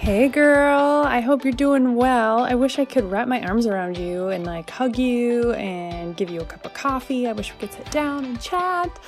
Hey 0.00 0.30
girl, 0.30 1.04
I 1.04 1.20
hope 1.20 1.44
you're 1.44 1.52
doing 1.52 1.94
well. 1.94 2.38
I 2.38 2.54
wish 2.54 2.78
I 2.78 2.86
could 2.86 3.04
wrap 3.04 3.28
my 3.28 3.42
arms 3.42 3.66
around 3.66 3.98
you 3.98 4.28
and 4.28 4.46
like 4.46 4.70
hug 4.70 4.96
you 4.96 5.52
and 5.52 6.16
give 6.16 6.30
you 6.30 6.40
a 6.40 6.44
cup 6.46 6.64
of 6.64 6.72
coffee. 6.72 7.28
I 7.28 7.32
wish 7.32 7.52
we 7.52 7.58
could 7.58 7.74
sit 7.74 7.90
down 7.90 8.24
and 8.24 8.40
chat. 8.40 8.98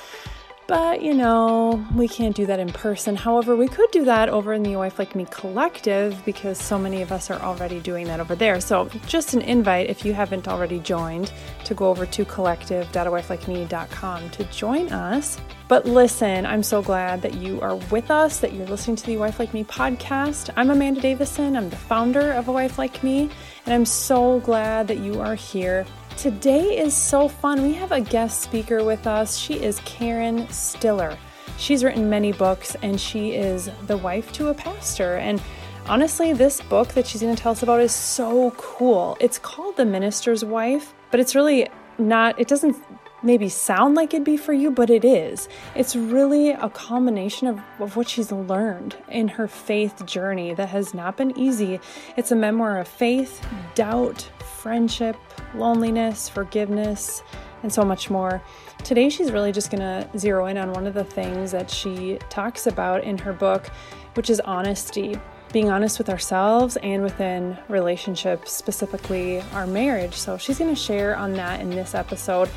But, 0.65 1.01
you 1.01 1.13
know, 1.13 1.85
we 1.93 2.07
can't 2.07 2.35
do 2.35 2.45
that 2.45 2.59
in 2.59 2.71
person. 2.71 3.15
However, 3.15 3.55
we 3.55 3.67
could 3.67 3.91
do 3.91 4.05
that 4.05 4.29
over 4.29 4.53
in 4.53 4.63
the 4.63 4.77
Wife 4.77 4.97
Like 4.97 5.13
Me 5.13 5.27
collective 5.29 6.23
because 6.25 6.57
so 6.57 6.79
many 6.79 7.01
of 7.01 7.11
us 7.11 7.29
are 7.29 7.41
already 7.41 7.81
doing 7.81 8.07
that 8.07 8.21
over 8.21 8.35
there. 8.35 8.61
So, 8.61 8.89
just 9.05 9.33
an 9.33 9.41
invite 9.41 9.89
if 9.89 10.05
you 10.05 10.13
haven't 10.13 10.47
already 10.47 10.79
joined 10.79 11.33
to 11.65 11.73
go 11.73 11.89
over 11.89 12.05
to 12.05 12.25
collective.wifelikeme.com 12.25 14.29
to 14.29 14.43
join 14.45 14.91
us. 14.91 15.37
But 15.67 15.85
listen, 15.85 16.45
I'm 16.45 16.63
so 16.63 16.81
glad 16.81 17.21
that 17.23 17.35
you 17.35 17.59
are 17.61 17.75
with 17.75 18.11
us, 18.11 18.39
that 18.39 18.53
you're 18.53 18.67
listening 18.67 18.95
to 18.97 19.05
the 19.05 19.17
Wife 19.17 19.39
Like 19.39 19.53
Me 19.53 19.63
podcast. 19.63 20.49
I'm 20.55 20.69
Amanda 20.69 21.01
Davison, 21.01 21.57
I'm 21.57 21.69
the 21.69 21.77
founder 21.77 22.31
of 22.33 22.47
A 22.47 22.51
Wife 22.51 22.77
Like 22.77 23.03
Me, 23.03 23.29
and 23.65 23.73
I'm 23.73 23.85
so 23.85 24.39
glad 24.41 24.87
that 24.87 24.99
you 24.99 25.19
are 25.19 25.35
here 25.35 25.85
Today 26.17 26.77
is 26.77 26.95
so 26.95 27.27
fun. 27.27 27.63
We 27.63 27.73
have 27.73 27.91
a 27.91 27.99
guest 27.99 28.41
speaker 28.41 28.83
with 28.83 29.07
us. 29.07 29.37
She 29.37 29.55
is 29.55 29.81
Karen 29.83 30.47
Stiller. 30.49 31.17
She's 31.57 31.83
written 31.83 32.09
many 32.09 32.31
books 32.31 32.75
and 32.81 32.99
she 32.99 33.31
is 33.31 33.69
the 33.87 33.97
wife 33.97 34.31
to 34.33 34.47
a 34.47 34.53
pastor. 34.53 35.15
And 35.15 35.41
honestly, 35.87 36.31
this 36.31 36.61
book 36.61 36.89
that 36.89 37.05
she's 37.05 37.21
going 37.21 37.35
to 37.35 37.41
tell 37.41 37.51
us 37.51 37.63
about 37.63 37.81
is 37.81 37.93
so 37.93 38.51
cool. 38.51 39.17
It's 39.19 39.37
called 39.37 39.75
The 39.75 39.85
Minister's 39.85 40.45
Wife, 40.45 40.93
but 41.11 41.19
it's 41.19 41.35
really 41.35 41.67
not, 41.97 42.39
it 42.39 42.47
doesn't 42.47 42.77
maybe 43.23 43.49
sound 43.49 43.95
like 43.95 44.13
it'd 44.13 44.25
be 44.25 44.37
for 44.37 44.53
you, 44.53 44.69
but 44.69 44.89
it 44.89 45.05
is. 45.05 45.47
It's 45.75 45.95
really 45.95 46.51
a 46.51 46.69
combination 46.69 47.47
of, 47.47 47.59
of 47.79 47.95
what 47.95 48.09
she's 48.09 48.31
learned 48.31 48.97
in 49.09 49.29
her 49.29 49.47
faith 49.47 50.05
journey 50.05 50.53
that 50.53 50.69
has 50.69 50.93
not 50.93 51.17
been 51.17 51.37
easy. 51.37 51.79
It's 52.17 52.31
a 52.31 52.35
memoir 52.35 52.79
of 52.79 52.87
faith, 52.87 53.45
doubt, 53.75 54.29
friendship, 54.57 55.15
loneliness, 55.55 56.29
forgiveness, 56.29 57.23
and 57.63 57.73
so 57.73 57.83
much 57.83 58.09
more. 58.09 58.41
Today, 58.83 59.09
she's 59.09 59.31
really 59.31 59.53
just 59.53 59.71
going 59.71 59.81
to 59.81 60.19
zero 60.19 60.47
in 60.47 60.57
on 60.57 60.73
one 60.73 60.85
of 60.85 60.93
the 60.93 61.05
things 61.05 61.51
that 61.51 61.69
she 61.69 62.19
talks 62.29 62.67
about 62.67 63.03
in 63.03 63.17
her 63.17 63.31
book, 63.33 63.67
which 64.15 64.29
is 64.29 64.39
honesty. 64.41 65.17
Being 65.53 65.69
honest 65.69 65.99
with 65.99 66.09
ourselves 66.09 66.77
and 66.77 67.03
within 67.03 67.57
relationships, 67.69 68.51
specifically 68.51 69.41
our 69.53 69.67
marriage. 69.67 70.15
So, 70.15 70.37
she's 70.37 70.57
going 70.57 70.73
to 70.73 70.79
share 70.79 71.15
on 71.15 71.33
that 71.33 71.61
in 71.61 71.69
this 71.69 71.95
episode, 71.95 72.49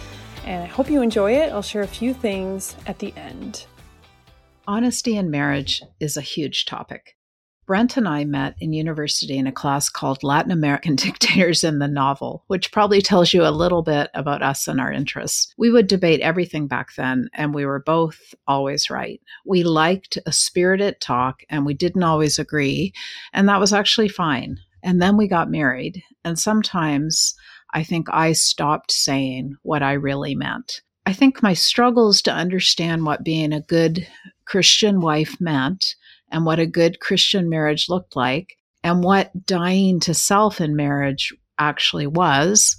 and 0.47 0.63
I 0.63 0.67
hope 0.67 0.89
you 0.89 1.03
enjoy 1.03 1.33
it. 1.33 1.53
I'll 1.53 1.61
share 1.61 1.83
a 1.83 1.89
few 1.89 2.15
things 2.15 2.77
at 2.87 3.01
the 3.01 3.13
end. 3.17 3.67
Honesty 4.67 5.17
in 5.17 5.31
marriage 5.31 5.83
is 6.01 6.17
a 6.17 6.23
huge 6.23 6.65
topic. 6.65 7.17
Brent 7.67 7.97
and 7.97 8.07
I 8.07 8.25
met 8.25 8.55
in 8.61 8.73
university 8.73 9.37
in 9.37 9.49
a 9.49 9.53
class 9.53 9.89
called 9.89 10.23
Latin 10.23 10.53
American 10.53 10.95
Dictators 10.97 11.65
in 11.65 11.81
the 11.81 11.89
Novel, 11.89 12.45
which 12.47 12.71
probably 12.71 13.03
tells 13.03 13.35
you 13.35 13.45
a 13.45 13.51
little 13.51 13.83
bit 13.83 14.09
about 14.15 14.43
us 14.43 14.69
and 14.69 14.81
our 14.81 14.93
interests. 14.93 15.53
We 15.59 15.71
would 15.71 15.89
debate 15.89 16.21
everything 16.21 16.69
back 16.69 16.95
then, 16.95 17.29
and 17.35 17.53
we 17.53 17.67
were 17.67 17.83
both 17.85 18.35
always 18.47 18.89
right. 18.89 19.21
We 19.45 19.65
liked 19.65 20.17
a 20.27 20.33
spirited 20.33 21.01
talk, 21.01 21.43
and 21.51 21.67
we 21.67 21.75
didn't 21.75 22.05
always 22.05 22.39
agree, 22.39 22.93
and 23.33 23.49
that 23.49 23.61
was 23.61 23.73
actually 23.73 24.09
fine. 24.09 24.59
And 24.85 25.03
then 25.03 25.17
we 25.17 25.27
got 25.27 25.51
married, 25.51 26.05
and 26.25 26.39
sometimes 26.39 27.35
I 27.77 27.83
think 27.83 28.07
I 28.11 28.33
stopped 28.33 28.91
saying 28.91 29.57
what 29.61 29.83
I 29.83 29.93
really 29.93 30.35
meant. 30.35 30.81
I 31.05 31.13
think 31.13 31.43
my 31.43 31.53
struggles 31.53 32.23
to 32.23 32.33
understand 32.33 33.05
what 33.05 33.23
being 33.23 33.53
a 33.53 33.61
good 33.61 34.09
Christian 34.47 35.03
wife 35.03 35.39
meant 35.43 35.95
and 36.33 36.47
what 36.47 36.59
a 36.59 36.65
good 36.65 37.01
Christian 37.01 37.51
marriage 37.51 37.91
looked 37.91 38.17
like 38.17 38.57
and 38.83 39.05
what 39.05 39.45
dying 39.45 40.01
to 40.01 40.15
self 40.15 40.59
in 40.59 40.75
marriage 40.75 41.35
actually 41.59 42.07
was 42.07 42.79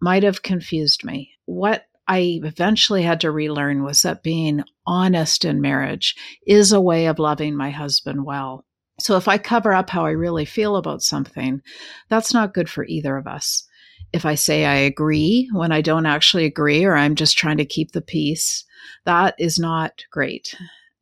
might 0.00 0.22
have 0.22 0.40
confused 0.40 1.04
me. 1.04 1.32
What 1.44 1.84
I 2.08 2.40
eventually 2.42 3.02
had 3.02 3.20
to 3.20 3.30
relearn 3.30 3.84
was 3.84 4.00
that 4.02 4.22
being 4.22 4.64
honest 4.86 5.44
in 5.44 5.60
marriage 5.60 6.16
is 6.46 6.72
a 6.72 6.80
way 6.80 7.08
of 7.08 7.18
loving 7.18 7.54
my 7.54 7.68
husband 7.68 8.24
well. 8.24 8.64
So 9.00 9.18
if 9.18 9.28
I 9.28 9.36
cover 9.36 9.74
up 9.74 9.90
how 9.90 10.06
I 10.06 10.12
really 10.12 10.46
feel 10.46 10.76
about 10.76 11.02
something, 11.02 11.60
that's 12.08 12.32
not 12.32 12.54
good 12.54 12.70
for 12.70 12.86
either 12.86 13.18
of 13.18 13.26
us. 13.26 13.66
If 14.12 14.24
I 14.24 14.34
say 14.34 14.64
I 14.64 14.74
agree 14.74 15.48
when 15.52 15.72
I 15.72 15.80
don't 15.80 16.06
actually 16.06 16.44
agree 16.44 16.84
or 16.84 16.96
I'm 16.96 17.14
just 17.14 17.38
trying 17.38 17.58
to 17.58 17.64
keep 17.64 17.92
the 17.92 18.02
peace, 18.02 18.64
that 19.04 19.34
is 19.38 19.58
not 19.58 20.04
great. 20.10 20.54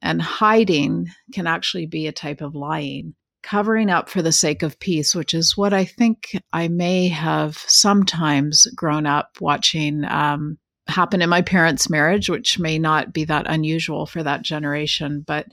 And 0.02 0.22
hiding 0.22 1.08
can 1.32 1.46
actually 1.46 1.86
be 1.86 2.06
a 2.06 2.12
type 2.12 2.40
of 2.40 2.54
lying, 2.54 3.14
covering 3.42 3.90
up 3.90 4.08
for 4.08 4.22
the 4.22 4.32
sake 4.32 4.62
of 4.62 4.78
peace, 4.78 5.14
which 5.14 5.34
is 5.34 5.56
what 5.56 5.72
I 5.72 5.84
think 5.84 6.40
I 6.52 6.68
may 6.68 7.08
have 7.08 7.56
sometimes 7.56 8.66
grown 8.76 9.06
up 9.06 9.38
watching 9.40 10.04
um, 10.04 10.58
happen 10.86 11.20
in 11.20 11.28
my 11.28 11.42
parents' 11.42 11.90
marriage, 11.90 12.28
which 12.28 12.58
may 12.58 12.78
not 12.78 13.12
be 13.12 13.24
that 13.24 13.46
unusual 13.48 14.06
for 14.06 14.22
that 14.22 14.42
generation, 14.42 15.24
but 15.26 15.46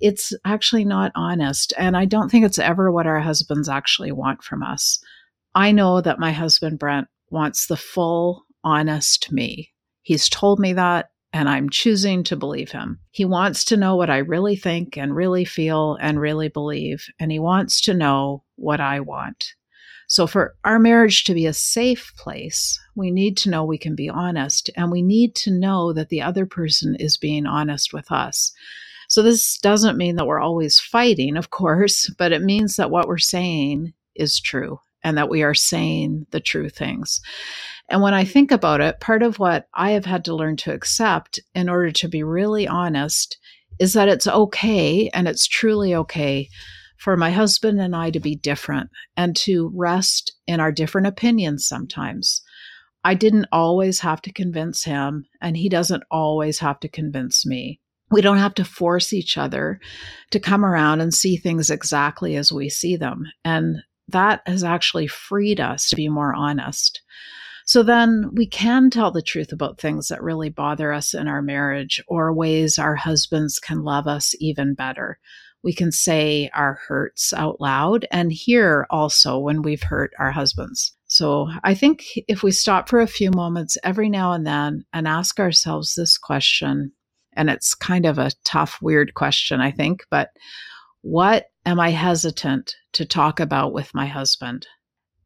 it's 0.00 0.32
actually 0.44 0.84
not 0.84 1.12
honest. 1.14 1.72
And 1.78 1.96
I 1.96 2.04
don't 2.04 2.28
think 2.28 2.44
it's 2.44 2.58
ever 2.58 2.90
what 2.90 3.06
our 3.06 3.20
husbands 3.20 3.68
actually 3.68 4.12
want 4.12 4.42
from 4.42 4.62
us. 4.62 4.98
I 5.54 5.72
know 5.72 6.00
that 6.00 6.18
my 6.18 6.32
husband, 6.32 6.78
Brent, 6.78 7.08
wants 7.30 7.66
the 7.66 7.76
full, 7.76 8.44
honest 8.64 9.30
me. 9.32 9.72
He's 10.02 10.28
told 10.28 10.58
me 10.58 10.72
that 10.72 11.10
and 11.32 11.48
I'm 11.48 11.70
choosing 11.70 12.22
to 12.24 12.36
believe 12.36 12.72
him. 12.72 13.00
He 13.10 13.24
wants 13.24 13.64
to 13.66 13.76
know 13.76 13.96
what 13.96 14.10
I 14.10 14.18
really 14.18 14.56
think 14.56 14.96
and 14.98 15.16
really 15.16 15.44
feel 15.44 15.96
and 16.00 16.20
really 16.20 16.48
believe, 16.48 17.06
and 17.18 17.32
he 17.32 17.38
wants 17.38 17.80
to 17.82 17.94
know 17.94 18.44
what 18.56 18.80
I 18.80 19.00
want. 19.00 19.54
So, 20.08 20.26
for 20.26 20.54
our 20.64 20.78
marriage 20.78 21.24
to 21.24 21.34
be 21.34 21.46
a 21.46 21.54
safe 21.54 22.12
place, 22.18 22.78
we 22.94 23.10
need 23.10 23.38
to 23.38 23.50
know 23.50 23.64
we 23.64 23.78
can 23.78 23.94
be 23.94 24.10
honest, 24.10 24.68
and 24.76 24.90
we 24.90 25.00
need 25.00 25.34
to 25.36 25.50
know 25.50 25.94
that 25.94 26.10
the 26.10 26.20
other 26.20 26.44
person 26.44 26.96
is 26.96 27.16
being 27.16 27.46
honest 27.46 27.94
with 27.94 28.12
us. 28.12 28.52
So, 29.08 29.22
this 29.22 29.56
doesn't 29.58 29.96
mean 29.96 30.16
that 30.16 30.26
we're 30.26 30.40
always 30.40 30.80
fighting, 30.80 31.38
of 31.38 31.48
course, 31.48 32.10
but 32.18 32.32
it 32.32 32.42
means 32.42 32.76
that 32.76 32.90
what 32.90 33.08
we're 33.08 33.16
saying 33.16 33.94
is 34.14 34.38
true 34.38 34.80
and 35.04 35.16
that 35.18 35.28
we 35.28 35.42
are 35.42 35.54
saying 35.54 36.26
the 36.30 36.40
true 36.40 36.68
things. 36.68 37.20
And 37.88 38.02
when 38.02 38.14
I 38.14 38.24
think 38.24 38.50
about 38.50 38.80
it, 38.80 39.00
part 39.00 39.22
of 39.22 39.38
what 39.38 39.66
I 39.74 39.92
have 39.92 40.06
had 40.06 40.24
to 40.26 40.34
learn 40.34 40.56
to 40.58 40.72
accept 40.72 41.40
in 41.54 41.68
order 41.68 41.90
to 41.90 42.08
be 42.08 42.22
really 42.22 42.66
honest 42.66 43.38
is 43.78 43.94
that 43.94 44.08
it's 44.08 44.26
okay 44.26 45.08
and 45.08 45.26
it's 45.26 45.46
truly 45.46 45.94
okay 45.94 46.48
for 46.98 47.16
my 47.16 47.30
husband 47.30 47.80
and 47.80 47.96
I 47.96 48.10
to 48.10 48.20
be 48.20 48.36
different 48.36 48.90
and 49.16 49.34
to 49.36 49.72
rest 49.74 50.32
in 50.46 50.60
our 50.60 50.70
different 50.70 51.08
opinions 51.08 51.66
sometimes. 51.66 52.42
I 53.04 53.14
didn't 53.14 53.48
always 53.50 54.00
have 54.00 54.22
to 54.22 54.32
convince 54.32 54.84
him, 54.84 55.26
and 55.40 55.56
he 55.56 55.68
doesn't 55.68 56.04
always 56.10 56.60
have 56.60 56.78
to 56.80 56.88
convince 56.88 57.44
me. 57.44 57.80
We 58.12 58.20
don't 58.20 58.38
have 58.38 58.54
to 58.54 58.64
force 58.64 59.12
each 59.12 59.36
other 59.36 59.80
to 60.30 60.38
come 60.38 60.64
around 60.64 61.00
and 61.00 61.12
see 61.12 61.36
things 61.36 61.70
exactly 61.70 62.36
as 62.36 62.52
we 62.52 62.68
see 62.68 62.96
them. 62.96 63.24
And 63.44 63.82
that 64.08 64.42
has 64.46 64.64
actually 64.64 65.06
freed 65.06 65.60
us 65.60 65.88
to 65.88 65.96
be 65.96 66.08
more 66.08 66.34
honest. 66.34 67.02
So 67.64 67.82
then 67.82 68.30
we 68.32 68.46
can 68.46 68.90
tell 68.90 69.10
the 69.10 69.22
truth 69.22 69.52
about 69.52 69.80
things 69.80 70.08
that 70.08 70.22
really 70.22 70.50
bother 70.50 70.92
us 70.92 71.14
in 71.14 71.28
our 71.28 71.42
marriage 71.42 72.02
or 72.08 72.32
ways 72.32 72.78
our 72.78 72.96
husbands 72.96 73.58
can 73.58 73.82
love 73.82 74.06
us 74.06 74.34
even 74.40 74.74
better. 74.74 75.18
We 75.62 75.72
can 75.72 75.92
say 75.92 76.50
our 76.54 76.80
hurts 76.88 77.32
out 77.32 77.60
loud 77.60 78.06
and 78.10 78.32
hear 78.32 78.86
also 78.90 79.38
when 79.38 79.62
we've 79.62 79.82
hurt 79.82 80.12
our 80.18 80.32
husbands. 80.32 80.92
So 81.06 81.50
I 81.62 81.74
think 81.74 82.04
if 82.26 82.42
we 82.42 82.50
stop 82.50 82.88
for 82.88 83.00
a 83.00 83.06
few 83.06 83.30
moments 83.30 83.76
every 83.84 84.08
now 84.08 84.32
and 84.32 84.46
then 84.46 84.84
and 84.92 85.06
ask 85.06 85.38
ourselves 85.38 85.94
this 85.94 86.18
question, 86.18 86.90
and 87.34 87.48
it's 87.48 87.74
kind 87.74 88.06
of 88.06 88.18
a 88.18 88.32
tough, 88.44 88.78
weird 88.82 89.14
question, 89.14 89.60
I 89.60 89.70
think, 89.70 90.04
but 90.10 90.30
what 91.02 91.46
am 91.64 91.80
I 91.80 91.90
hesitant 91.90 92.76
to 92.92 93.04
talk 93.04 93.40
about 93.40 93.72
with 93.72 93.94
my 93.94 94.06
husband? 94.06 94.66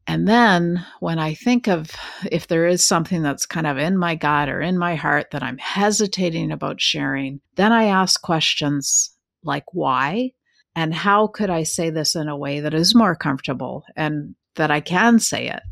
And 0.05 0.27
then 0.27 0.85
when 1.01 1.19
I 1.19 1.33
think 1.33 1.67
of 1.67 1.91
if 2.31 2.47
there 2.47 2.65
is 2.65 2.85
something 2.85 3.21
that's 3.21 3.45
kind 3.45 3.67
of 3.67 3.77
in 3.77 3.97
my 3.97 4.15
gut 4.15 4.47
or 4.47 4.61
in 4.61 4.77
my 4.77 4.95
heart 4.95 5.31
that 5.31 5.43
I'm 5.43 5.57
hesitating 5.57 6.51
about 6.51 6.79
sharing, 6.79 7.41
then 7.55 7.73
I 7.73 7.85
ask 7.85 8.21
questions 8.21 9.11
like 9.43 9.65
why 9.73 10.31
and 10.77 10.93
how 10.93 11.27
could 11.27 11.49
I 11.49 11.63
say 11.63 11.89
this 11.89 12.15
in 12.15 12.29
a 12.29 12.37
way 12.37 12.59
that 12.59 12.73
is 12.73 12.95
more 12.95 13.15
comfortable 13.15 13.83
and 13.95 14.35
that 14.55 14.71
I 14.71 14.79
can 14.79 15.19
say 15.19 15.49
it? 15.49 15.63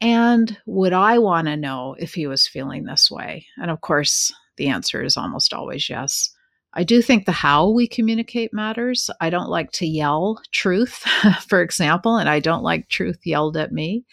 And 0.00 0.58
would 0.66 0.92
I 0.92 1.18
want 1.18 1.46
to 1.46 1.56
know 1.56 1.94
if 1.98 2.14
he 2.14 2.26
was 2.26 2.48
feeling 2.48 2.84
this 2.84 3.08
way? 3.10 3.46
And 3.56 3.70
of 3.70 3.80
course, 3.80 4.32
the 4.56 4.68
answer 4.68 5.02
is 5.02 5.16
almost 5.16 5.54
always 5.54 5.88
yes. 5.88 6.34
I 6.74 6.84
do 6.84 7.02
think 7.02 7.26
the 7.26 7.32
how 7.32 7.68
we 7.68 7.86
communicate 7.86 8.54
matters. 8.54 9.10
I 9.20 9.30
don't 9.30 9.50
like 9.50 9.72
to 9.72 9.86
yell 9.86 10.40
truth, 10.52 11.04
for 11.46 11.60
example, 11.60 12.16
and 12.16 12.28
I 12.28 12.40
don't 12.40 12.62
like 12.62 12.88
truth 12.88 13.20
yelled 13.24 13.56
at 13.56 13.72
me. 13.72 14.04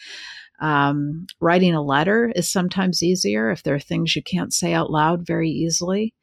Um, 0.61 1.27
writing 1.39 1.73
a 1.73 1.81
letter 1.81 2.33
is 2.35 2.51
sometimes 2.51 3.01
easier 3.01 3.49
if 3.49 3.63
there 3.63 3.75
are 3.75 3.79
things 3.79 4.15
you 4.15 4.21
can't 4.21 4.53
say 4.53 4.73
out 4.73 4.91
loud 4.91 5.25
very 5.25 5.49
easily. 5.49 6.13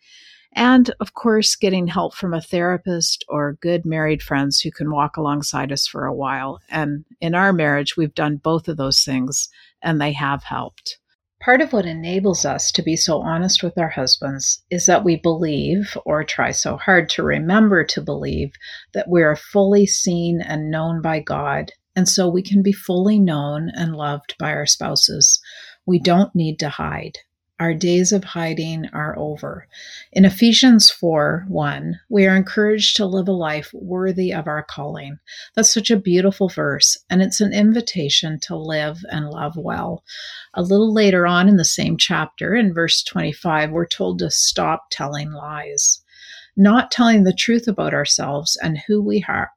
And 0.53 0.91
of 1.01 1.15
course, 1.15 1.55
getting 1.55 1.87
help 1.87 2.15
from 2.15 2.33
a 2.33 2.41
therapist 2.41 3.25
or 3.29 3.59
good 3.61 3.85
married 3.85 4.23
friends 4.23 4.61
who 4.61 4.71
can 4.71 4.91
walk 4.91 5.17
alongside 5.17 5.71
us 5.71 5.87
for 5.87 6.07
a 6.07 6.15
while. 6.15 6.61
And 6.71 7.05
in 7.21 7.35
our 7.35 7.53
marriage, 7.53 7.97
we've 7.97 8.15
done 8.15 8.37
both 8.37 8.69
of 8.69 8.77
those 8.77 9.05
things 9.05 9.49
and 9.83 10.01
they 10.01 10.13
have 10.13 10.43
helped. 10.43 10.99
Part 11.47 11.61
of 11.61 11.73
what 11.73 11.87
enables 11.87 12.45
us 12.45 12.73
to 12.73 12.83
be 12.83 12.97
so 12.97 13.21
honest 13.21 13.63
with 13.63 13.79
our 13.79 13.91
husbands 13.91 14.65
is 14.69 14.87
that 14.87 15.05
we 15.05 15.15
believe, 15.15 15.97
or 16.05 16.25
try 16.25 16.51
so 16.51 16.77
hard 16.77 17.09
to 17.11 17.23
remember 17.23 17.85
to 17.85 18.01
believe, 18.01 18.51
that 18.95 19.09
we 19.09 19.23
are 19.23 19.37
fully 19.37 19.87
seen 19.87 20.41
and 20.41 20.73
known 20.73 21.01
by 21.01 21.21
God, 21.21 21.71
and 21.95 22.09
so 22.09 22.29
we 22.29 22.43
can 22.43 22.65
be 22.65 22.73
fully 22.73 23.21
known 23.21 23.71
and 23.77 23.95
loved 23.95 24.35
by 24.41 24.51
our 24.51 24.67
spouses. 24.67 25.41
We 25.87 26.01
don't 26.01 26.35
need 26.35 26.59
to 26.59 26.69
hide. 26.69 27.19
Our 27.59 27.73
days 27.73 28.13
of 28.13 28.23
hiding 28.23 28.87
are 28.93 29.19
over. 29.19 29.67
In 30.13 30.27
Ephesians 30.27 30.91
4 30.91 31.47
1, 31.49 32.01
we 32.11 32.27
are 32.27 32.37
encouraged 32.37 32.97
to 32.97 33.07
live 33.07 33.29
a 33.29 33.33
life 33.33 33.71
worthy 33.73 34.31
of 34.35 34.47
our 34.47 34.63
calling. 34.63 35.19
That's 35.55 35.73
such 35.73 35.91
a 35.91 35.97
beautiful 35.97 36.51
verse, 36.51 36.99
and 37.09 37.23
it's 37.23 37.41
an 37.41 37.55
invitation 37.55 38.39
to 38.41 38.57
live 38.57 38.99
and 39.11 39.31
love 39.31 39.57
well. 39.57 40.05
A 40.53 40.61
little 40.61 40.93
later 40.93 41.27
on 41.27 41.49
in 41.49 41.57
the 41.57 41.65
same 41.65 41.97
chapter, 41.97 42.55
in 42.55 42.75
verse 42.75 43.03
25, 43.03 43.71
we're 43.71 43.87
told 43.87 44.19
to 44.19 44.31
stop 44.31 44.89
telling 44.91 45.33
lies. 45.33 46.03
Not 46.59 46.91
telling 46.91 47.25
the 47.25 47.33
truth 47.33 47.67
about 47.67 47.95
ourselves 47.95 48.59
and 48.63 48.77
who 48.87 49.01
we 49.01 49.25
are 49.29 49.51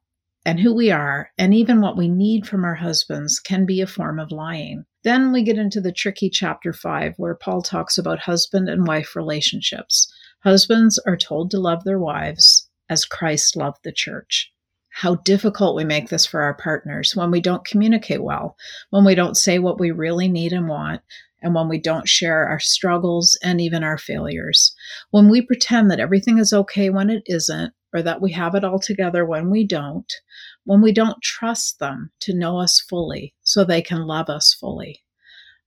and 0.44 0.58
who 0.60 0.74
we 0.74 0.90
are, 0.90 1.30
and 1.36 1.52
even 1.52 1.80
what 1.80 1.96
we 1.96 2.08
need 2.08 2.46
from 2.46 2.64
our 2.64 2.76
husbands, 2.76 3.38
can 3.38 3.66
be 3.66 3.80
a 3.80 3.86
form 3.86 4.18
of 4.18 4.32
lying. 4.32 4.84
Then 5.04 5.32
we 5.32 5.42
get 5.42 5.58
into 5.58 5.80
the 5.80 5.92
tricky 5.92 6.30
chapter 6.30 6.72
5, 6.72 7.14
where 7.16 7.34
Paul 7.34 7.62
talks 7.62 7.98
about 7.98 8.20
husband 8.20 8.68
and 8.68 8.86
wife 8.86 9.14
relationships. 9.14 10.12
Husbands 10.42 10.98
are 11.06 11.16
told 11.16 11.50
to 11.50 11.60
love 11.60 11.84
their 11.84 11.98
wives 11.98 12.68
as 12.88 13.04
Christ 13.04 13.56
loved 13.56 13.78
the 13.84 13.92
church. 13.92 14.52
How 14.90 15.16
difficult 15.16 15.76
we 15.76 15.84
make 15.84 16.08
this 16.08 16.26
for 16.26 16.42
our 16.42 16.54
partners 16.54 17.14
when 17.14 17.30
we 17.30 17.40
don't 17.40 17.64
communicate 17.64 18.22
well, 18.22 18.56
when 18.90 19.04
we 19.04 19.14
don't 19.14 19.36
say 19.36 19.58
what 19.58 19.78
we 19.78 19.90
really 19.90 20.28
need 20.28 20.52
and 20.52 20.68
want, 20.68 21.00
and 21.42 21.54
when 21.54 21.68
we 21.68 21.78
don't 21.78 22.08
share 22.08 22.46
our 22.46 22.58
struggles 22.58 23.38
and 23.42 23.60
even 23.60 23.84
our 23.84 23.98
failures. 23.98 24.74
When 25.10 25.28
we 25.28 25.40
pretend 25.40 25.90
that 25.90 26.00
everything 26.00 26.38
is 26.38 26.52
okay 26.52 26.90
when 26.90 27.08
it 27.08 27.22
isn't, 27.26 27.72
or 27.92 28.02
that 28.02 28.20
we 28.20 28.32
have 28.32 28.54
it 28.54 28.64
all 28.64 28.78
together 28.78 29.24
when 29.24 29.50
we 29.50 29.64
don't, 29.64 30.12
when 30.64 30.80
we 30.80 30.92
don't 30.92 31.22
trust 31.22 31.78
them 31.78 32.10
to 32.20 32.34
know 32.34 32.58
us 32.60 32.80
fully 32.80 33.34
so 33.42 33.64
they 33.64 33.82
can 33.82 34.06
love 34.06 34.28
us 34.28 34.54
fully. 34.54 35.02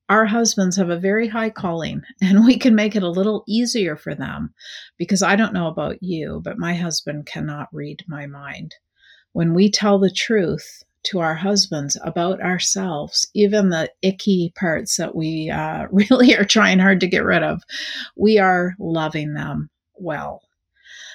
Our 0.09 0.25
husbands 0.25 0.77
have 0.77 0.89
a 0.89 0.99
very 0.99 1.27
high 1.27 1.49
calling, 1.49 2.01
and 2.21 2.45
we 2.45 2.57
can 2.57 2.75
make 2.75 2.95
it 2.95 3.03
a 3.03 3.09
little 3.09 3.43
easier 3.47 3.95
for 3.95 4.15
them 4.15 4.53
because 4.97 5.23
I 5.23 5.35
don't 5.35 5.53
know 5.53 5.67
about 5.67 6.01
you, 6.01 6.41
but 6.43 6.57
my 6.57 6.75
husband 6.75 7.25
cannot 7.25 7.69
read 7.71 8.03
my 8.07 8.25
mind. 8.25 8.75
When 9.31 9.53
we 9.53 9.71
tell 9.71 9.99
the 9.99 10.11
truth, 10.11 10.83
to 11.03 11.19
our 11.19 11.35
husbands 11.35 11.97
about 12.03 12.41
ourselves, 12.41 13.27
even 13.33 13.69
the 13.69 13.91
icky 14.01 14.53
parts 14.55 14.97
that 14.97 15.15
we 15.15 15.49
uh, 15.49 15.87
really 15.91 16.35
are 16.35 16.45
trying 16.45 16.79
hard 16.79 16.99
to 17.01 17.07
get 17.07 17.23
rid 17.23 17.43
of, 17.43 17.61
we 18.15 18.39
are 18.39 18.75
loving 18.79 19.33
them 19.33 19.69
well. 19.95 20.41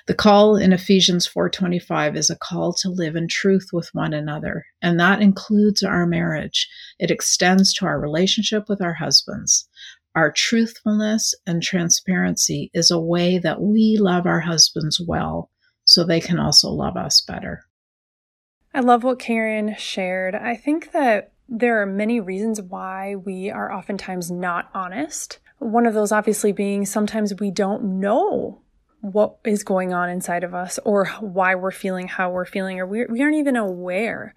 The 0.08 0.14
call 0.14 0.56
in 0.56 0.72
Ephesians 0.72 1.26
4:25 1.26 2.16
is 2.16 2.30
a 2.30 2.36
call 2.36 2.72
to 2.72 2.88
live 2.88 3.14
in 3.14 3.28
truth 3.28 3.68
with 3.74 3.90
one 3.92 4.14
another, 4.14 4.64
and 4.80 4.98
that 4.98 5.20
includes 5.20 5.82
our 5.82 6.06
marriage. 6.06 6.66
It 6.98 7.10
extends 7.10 7.74
to 7.74 7.84
our 7.84 8.00
relationship 8.00 8.70
with 8.70 8.80
our 8.80 8.94
husbands. 8.94 9.68
Our 10.14 10.32
truthfulness 10.32 11.34
and 11.46 11.62
transparency 11.62 12.70
is 12.72 12.90
a 12.90 12.98
way 12.98 13.36
that 13.36 13.60
we 13.60 13.98
love 14.00 14.24
our 14.24 14.40
husbands 14.40 14.98
well 14.98 15.50
so 15.84 16.04
they 16.04 16.20
can 16.20 16.38
also 16.38 16.70
love 16.70 16.96
us 16.96 17.20
better. 17.20 17.64
I 18.72 18.80
love 18.80 19.04
what 19.04 19.18
Karen 19.18 19.76
shared. 19.76 20.34
I 20.34 20.56
think 20.56 20.92
that 20.92 21.32
there 21.50 21.82
are 21.82 21.86
many 21.86 22.18
reasons 22.18 22.62
why 22.62 23.14
we 23.14 23.50
are 23.50 23.70
oftentimes 23.70 24.30
not 24.30 24.70
honest. 24.72 25.38
One 25.58 25.84
of 25.84 25.92
those, 25.92 26.12
obviously, 26.12 26.52
being 26.52 26.86
sometimes 26.86 27.38
we 27.38 27.50
don't 27.50 28.00
know 28.00 28.62
what 29.00 29.36
is 29.44 29.62
going 29.62 29.92
on 29.92 30.08
inside 30.08 30.44
of 30.44 30.54
us 30.54 30.78
or 30.84 31.06
why 31.20 31.54
we're 31.54 31.70
feeling 31.70 32.08
how 32.08 32.30
we're 32.30 32.44
feeling, 32.44 32.80
or 32.80 32.86
we, 32.86 33.06
we 33.06 33.22
aren't 33.22 33.36
even 33.36 33.56
aware 33.56 34.34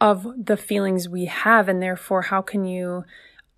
of 0.00 0.26
the 0.36 0.56
feelings 0.56 1.08
we 1.08 1.26
have. 1.26 1.68
And 1.68 1.82
therefore, 1.82 2.22
how 2.22 2.40
can 2.40 2.64
you 2.64 3.04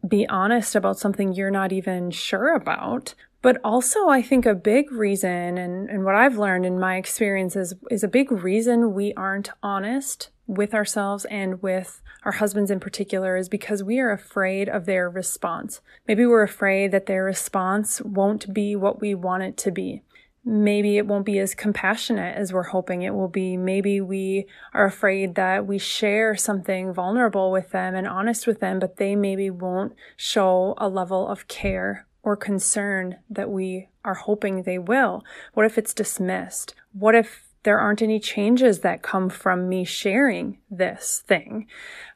be 0.07 0.27
honest 0.29 0.75
about 0.75 0.99
something 0.99 1.33
you're 1.33 1.51
not 1.51 1.73
even 1.73 2.11
sure 2.11 2.55
about? 2.55 3.15
But 3.43 3.59
also, 3.65 4.09
I 4.09 4.21
think 4.21 4.45
a 4.45 4.55
big 4.55 4.93
reason, 4.93 5.57
and, 5.57 5.89
and 5.89 6.05
what 6.05 6.15
I've 6.15 6.37
learned 6.37 6.67
in 6.67 6.79
my 6.79 6.97
experience 6.97 7.57
is, 7.57 7.75
is 7.91 8.05
a 8.05 8.09
big 8.09 8.31
reason 8.31 8.93
we 8.93 9.15
aren't 9.15 9.51
honest 9.63 10.29
with 10.47 10.75
ourselves 10.75 11.25
and 11.27 11.63
with 11.63 12.03
our 12.25 12.33
husbands 12.33 12.71
in 12.71 12.81
particular 12.81 13.37
is 13.37 13.49
because 13.49 13.83
we 13.83 13.99
are 13.99 14.11
afraid 14.11 14.69
of 14.69 14.85
their 14.85 15.09
response. 15.09 15.81
Maybe 16.07 16.27
we're 16.27 16.43
afraid 16.43 16.91
that 16.91 17.07
their 17.07 17.25
response 17.25 18.03
won't 18.03 18.53
be 18.53 18.77
what 18.77 19.01
we 19.01 19.15
want 19.15 19.45
it 19.45 19.57
to 19.59 19.71
be 19.71 20.03
maybe 20.45 20.97
it 20.97 21.07
won't 21.07 21.27
be 21.27 21.39
as 21.39 21.55
compassionate 21.55 22.37
as 22.37 22.53
we're 22.53 22.63
hoping 22.65 23.03
it 23.03 23.15
will 23.15 23.29
be. 23.29 23.57
Maybe 23.57 24.01
we 24.01 24.47
are 24.73 24.87
afraid 24.87 25.35
that 25.35 25.67
we 25.67 25.79
share 25.79 26.35
something 26.37 26.93
vulnerable 26.93 27.51
with 27.51 27.71
them 27.71 27.95
and 27.95 28.07
honest 28.07 28.47
with 28.47 28.61
them, 28.61 28.79
but 28.79 28.97
they 28.97 29.15
maybe 29.15 29.51
won't 29.51 29.95
show 30.17 30.75
a 30.79 30.89
level 30.89 31.29
of 31.29 31.49
care 31.49 32.07
or 32.23 32.37
concern 32.37 33.17
that 33.29 33.51
we 33.51 33.89
are 34.05 34.15
hoping 34.15 34.63
they 34.63 34.79
will. 34.79 35.25
What 35.55 35.67
if 35.67 35.79
it's 35.79 35.95
dismissed? 35.95 36.75
What 36.93 37.15
if 37.15 37.47
there 37.63 37.79
aren't 37.79 38.03
any 38.03 38.19
changes 38.19 38.81
that 38.81 39.03
come 39.03 39.29
from 39.29 39.69
me 39.69 39.85
sharing 39.85 40.59
this 40.71 41.23
thing. 41.27 41.67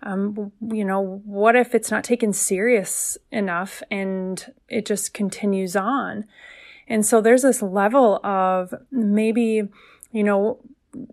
Um, 0.02 0.52
you 0.60 0.84
know, 0.84 1.20
what 1.24 1.54
if 1.54 1.74
it's 1.74 1.90
not 1.90 2.02
taken 2.02 2.32
serious 2.32 3.18
enough 3.30 3.82
and 3.90 4.54
it 4.68 4.86
just 4.86 5.12
continues 5.12 5.76
on? 5.76 6.24
And 6.88 7.04
so 7.04 7.20
there's 7.20 7.42
this 7.42 7.62
level 7.62 8.24
of 8.24 8.74
maybe, 8.90 9.68
you 10.12 10.24
know, 10.24 10.58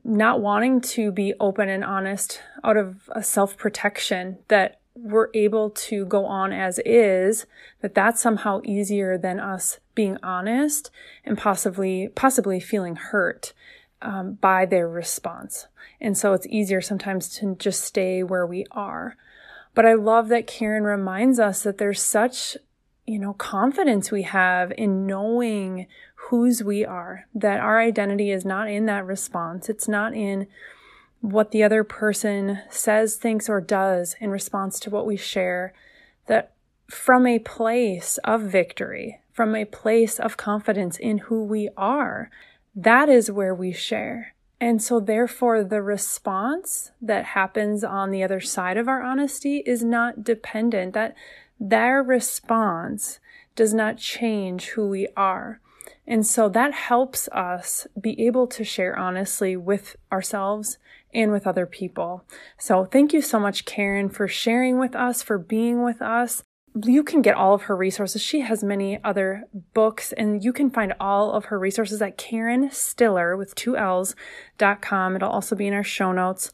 not 0.04 0.42
wanting 0.42 0.82
to 0.82 1.12
be 1.12 1.34
open 1.40 1.70
and 1.70 1.84
honest 1.84 2.42
out 2.64 2.78
of 2.78 3.10
a 3.14 3.24
self 3.24 3.58
protection 3.58 4.38
that 4.48 4.80
we're 4.94 5.30
able 5.34 5.70
to 5.70 6.06
go 6.06 6.26
on 6.26 6.52
as 6.52 6.80
is 6.86 7.46
that 7.82 7.96
that's 7.96 8.22
somehow 8.22 8.62
easier 8.64 9.18
than 9.18 9.40
us 9.40 9.80
being 9.96 10.18
honest 10.22 10.92
and 11.26 11.38
possibly 11.38 12.10
possibly 12.10 12.60
feeling 12.60 12.96
hurt 12.96 13.54
um, 14.02 14.34
by 14.34 14.66
their 14.66 14.88
response. 14.88 15.68
And 16.00 16.18
so 16.18 16.34
it's 16.34 16.48
easier 16.48 16.82
sometimes 16.82 17.30
to 17.38 17.56
just 17.56 17.84
stay 17.84 18.24
where 18.24 18.46
we 18.46 18.66
are. 18.72 19.16
But 19.74 19.86
i 19.86 19.94
love 19.94 20.28
that 20.28 20.48
karen 20.48 20.84
reminds 20.84 21.40
us 21.40 21.64
that 21.64 21.78
there's 21.78 22.02
such 22.02 22.58
you 23.06 23.20
know, 23.20 23.34
confidence 23.34 24.12
we 24.12 24.24
have 24.24 24.72
in 24.78 25.06
knowing 25.06 25.88
whose 26.16 26.64
we 26.64 26.86
are, 26.86 27.28
that 27.34 27.60
our 27.60 27.80
identity 27.80 28.32
is 28.32 28.46
not 28.46 28.70
in 28.70 28.86
that 28.86 29.06
response. 29.06 29.70
It's 29.70 29.88
not 29.88 30.14
in 30.14 30.48
what 31.20 31.52
the 31.52 31.64
other 31.64 31.84
person 31.84 32.60
says, 32.70 33.16
thinks, 33.16 33.50
or 33.50 33.62
does 33.62 34.16
in 34.20 34.30
response 34.30 34.80
to 34.82 34.90
what 34.90 35.06
we 35.06 35.18
share. 35.18 35.74
That 36.28 36.54
from 36.88 37.26
a 37.26 37.40
place 37.40 38.18
of 38.24 38.42
victory, 38.42 39.20
from 39.32 39.56
a 39.56 39.66
place 39.66 40.20
of 40.20 40.38
confidence 40.38 40.98
in 40.98 41.20
who 41.20 41.44
we 41.44 41.70
are, 41.78 42.30
that 42.76 43.10
is 43.10 43.32
where 43.32 43.56
we 43.56 43.72
share. 43.72 44.36
And 44.60 44.82
so, 44.82 45.00
therefore, 45.00 45.64
the 45.64 45.82
response 45.82 46.92
that 47.02 47.26
happens 47.26 47.84
on 47.84 48.12
the 48.12 48.22
other 48.22 48.40
side 48.40 48.78
of 48.78 48.88
our 48.88 49.02
honesty 49.02 49.64
is 49.66 49.84
not 49.84 50.24
dependent. 50.24 50.94
That 50.94 51.16
their 51.62 52.02
response 52.02 53.20
does 53.56 53.72
not 53.72 53.98
change 53.98 54.70
who 54.70 54.88
we 54.88 55.08
are. 55.16 55.60
And 56.08 56.26
so 56.26 56.50
that 56.50 56.74
helps 56.74 57.28
us 57.30 57.86
be 58.00 58.20
able 58.26 58.48
to 58.48 58.64
share 58.64 58.98
honestly 58.98 59.56
with 59.56 59.96
ourselves 60.12 60.80
and 61.14 61.32
with 61.32 61.46
other 61.46 61.68
people. 61.68 62.26
So 62.58 62.86
thank 62.86 63.14
you 63.14 63.22
so 63.22 63.40
much, 63.40 63.66
Karen, 63.66 64.10
for 64.10 64.28
sharing 64.28 64.80
with 64.80 64.96
us, 64.96 65.22
for 65.22 65.38
being 65.38 65.84
with 65.84 66.02
us. 66.02 66.44
You 66.74 67.04
can 67.04 67.22
get 67.22 67.36
all 67.36 67.54
of 67.54 67.64
her 67.64 67.76
resources. 67.76 68.22
She 68.22 68.42
has 68.42 68.64
many 68.64 69.04
other 69.04 69.44
books, 69.74 70.14
and 70.14 70.44
you 70.44 70.54
can 70.54 70.70
find 70.70 70.94
all 71.00 71.34
of 71.34 71.46
her 71.46 71.60
resources 71.60 72.02
at 72.02 72.18
Karen 72.18 72.72
Stiller 72.72 73.36
with 73.36 73.56
two 73.56 73.76
L's 73.76 74.16
dot 74.58 74.82
com. 74.82 75.16
It'll 75.16 75.30
also 75.30 75.56
be 75.56 75.68
in 75.68 75.74
our 75.74 75.84
show 75.84 76.12
notes. 76.14 76.52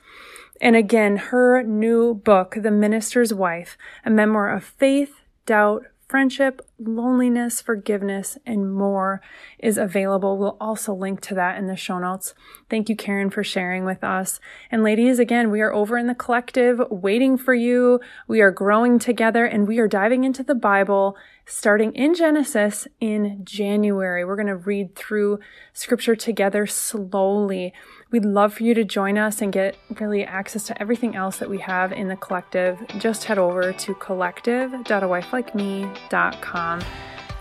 And 0.59 0.75
again, 0.75 1.17
her 1.17 1.61
new 1.61 2.15
book, 2.15 2.57
The 2.59 2.71
Minister's 2.71 3.31
Wife, 3.31 3.77
a 4.03 4.09
memoir 4.09 4.49
of 4.49 4.63
faith, 4.63 5.21
doubt, 5.45 5.85
friendship, 6.07 6.67
loneliness, 6.79 7.61
forgiveness, 7.61 8.37
and 8.45 8.73
more 8.73 9.21
is 9.59 9.77
available. 9.77 10.37
We'll 10.37 10.57
also 10.61 10.93
link 10.93 11.21
to 11.21 11.35
that 11.35 11.57
in 11.57 11.67
the 11.67 11.75
show 11.75 11.99
notes. 11.99 12.33
Thank 12.69 12.89
you, 12.89 12.95
Karen, 12.95 13.29
for 13.29 13.43
sharing 13.43 13.85
with 13.85 14.03
us. 14.03 14.39
And 14.71 14.83
ladies, 14.83 15.19
again, 15.19 15.49
we 15.49 15.61
are 15.61 15.73
over 15.73 15.97
in 15.97 16.07
the 16.07 16.15
collective 16.15 16.81
waiting 16.89 17.37
for 17.37 17.53
you. 17.53 17.99
We 18.27 18.41
are 18.41 18.51
growing 18.51 18.99
together 18.99 19.45
and 19.45 19.67
we 19.67 19.79
are 19.79 19.87
diving 19.87 20.23
into 20.23 20.43
the 20.43 20.55
Bible 20.55 21.17
starting 21.47 21.91
in 21.93 22.13
Genesis 22.13 22.87
in 22.99 23.43
January. 23.45 24.25
We're 24.25 24.35
going 24.35 24.47
to 24.47 24.57
read 24.57 24.95
through 24.95 25.39
scripture 25.71 26.15
together 26.15 26.67
slowly. 26.67 27.73
We'd 28.11 28.25
love 28.25 28.53
for 28.53 28.63
you 28.63 28.73
to 28.73 28.83
join 28.83 29.17
us 29.17 29.41
and 29.41 29.53
get 29.53 29.77
really 29.99 30.25
access 30.25 30.67
to 30.67 30.79
everything 30.81 31.15
else 31.15 31.37
that 31.37 31.49
we 31.49 31.59
have 31.59 31.93
in 31.93 32.09
the 32.09 32.17
collective. 32.17 32.77
Just 32.99 33.23
head 33.23 33.37
over 33.37 33.71
to 33.71 33.95
collective.awifelikeme.com. 33.95 36.66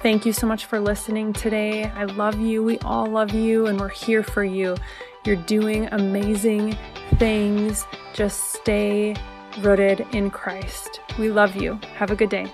Thank 0.02 0.25
you 0.25 0.33
so 0.33 0.47
much 0.47 0.66
for 0.66 0.78
listening 0.78 1.33
today. 1.33 1.85
I 1.85 2.04
love 2.04 2.38
you. 2.38 2.62
We 2.62 2.78
all 2.80 3.06
love 3.06 3.33
you, 3.33 3.66
and 3.66 3.80
we're 3.80 3.88
here 3.88 4.23
for 4.23 4.45
you. 4.45 4.76
You're 5.25 5.37
doing 5.37 5.88
amazing 5.90 6.76
things. 7.16 7.85
Just 8.14 8.52
stay 8.52 9.16
rooted 9.61 10.06
in 10.12 10.30
Christ. 10.30 11.00
We 11.18 11.30
love 11.30 11.56
you. 11.56 11.80
Have 11.97 12.11
a 12.11 12.16
good 12.16 12.30
day. 12.30 12.52